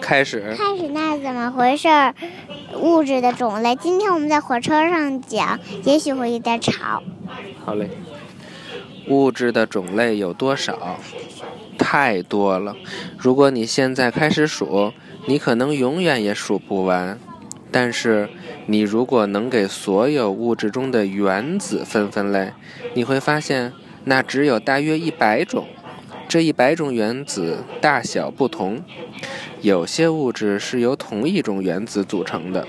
[0.00, 0.54] 开始。
[0.56, 1.88] 开始，那怎么回事？
[2.76, 3.76] 物质的种类。
[3.76, 7.02] 今天我们在火车上讲，也许会有点吵。
[7.64, 7.90] 好嘞。
[9.08, 10.98] 物质的种类有多少？
[11.76, 12.76] 太多了。
[13.18, 14.92] 如果你现在开始数，
[15.26, 17.18] 你可能永远也数不完。
[17.72, 18.28] 但是，
[18.66, 22.52] 你如果能给所有物质中的原子分分类，
[22.94, 23.72] 你会发现
[24.04, 25.66] 那只有大约一百种。
[26.32, 28.82] 这一百种原子大小不同，
[29.60, 32.66] 有些物质是由同一种原子组成的，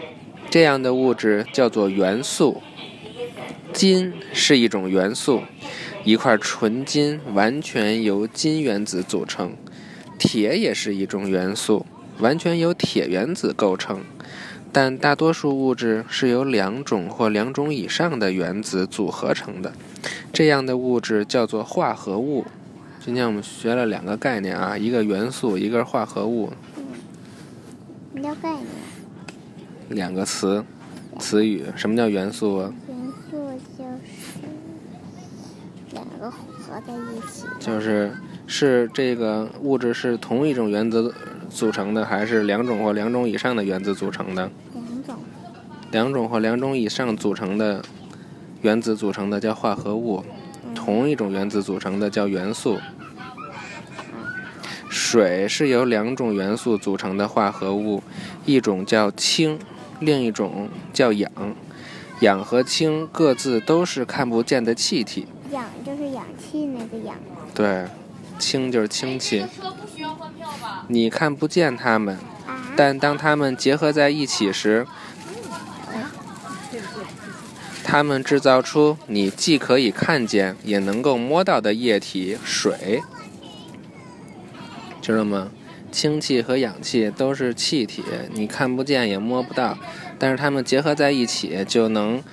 [0.50, 2.62] 这样的物质叫做元素。
[3.72, 5.44] 金是一种元素，
[6.04, 9.54] 一块纯金完全由金原子组成。
[10.20, 11.86] 铁也是一种元素，
[12.20, 14.02] 完全由铁原子构成。
[14.74, 19.72] 但大多数物质是由两种或两种以上的原子组合成的，
[20.34, 22.44] 这样的物质叫做化合物。
[23.06, 26.54] 今天我们学了两个概念啊，一个元素，一个化合物。
[28.14, 28.66] 什么叫概念？
[29.90, 30.64] 两个词，
[31.20, 31.66] 词语。
[31.76, 32.74] 什么叫元素啊？
[32.88, 32.98] 元
[33.30, 34.48] 素就是
[35.92, 37.46] 两个混合在一起。
[37.60, 38.16] 就是
[38.48, 41.14] 是这个物质是同一种原子
[41.50, 44.50] 组成的，还是两种或两种以上的原子组成的？
[44.74, 45.16] 两种。
[45.92, 47.84] 两种或两种以上组成的
[48.62, 50.24] 原子组成的叫化合物。
[50.84, 52.78] 同一种原子组成的叫元素。
[54.90, 58.04] 水是由两种元素组成的化合物，
[58.46, 59.58] 一种叫氢，
[60.02, 61.32] 另一种叫氧。
[62.20, 65.26] 氧和氢各自都是看不见的气体。
[65.52, 67.16] 氧就是氧气那个氧。
[67.56, 67.86] 对，
[68.38, 69.46] 氢就是氢气。
[70.90, 72.18] 你看不见它们，
[72.76, 74.86] 但当它们结合在一起时。
[77.84, 83.02] 它们制造出你既可以看见也能够摸到的液体水，
[85.02, 85.52] 知道吗？
[85.92, 89.78] 氢气和氧气都是气体，你看不见也摸不到，
[90.18, 92.24] 但是它们结合在一起就能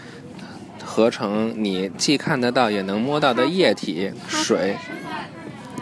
[0.82, 4.76] 合成你既看得到也能摸到的液体水。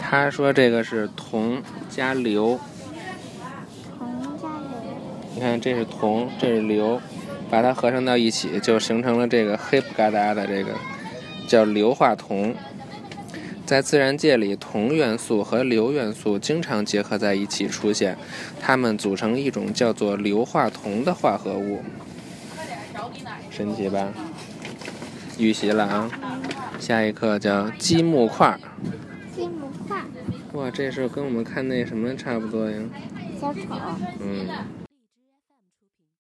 [0.01, 2.59] 他说这个是铜加硫。
[3.97, 4.09] 铜
[4.41, 4.91] 加硫。
[5.35, 7.01] 你看，这是铜，这是硫。
[7.51, 10.73] 把它合成到一起，就形成了这个黑不嘎达的这个
[11.47, 12.55] 叫硫化铜。
[13.65, 18.17] 在自然界里，铜元素和硫元素经常结合在一起出现，
[18.61, 21.83] 它们组成一种叫做硫化铜的化合物。
[23.51, 24.09] 神奇吧？
[25.37, 26.11] 预习了啊！
[26.81, 28.59] 下一课叫积木块。
[29.37, 30.03] 积木块。
[30.55, 32.79] 哇，这是跟我们看那什么差不多呀？
[33.41, 33.61] 小丑。
[34.21, 34.88] 嗯。